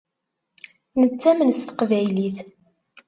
[0.99, 2.37] Nettamen s teqbaylit.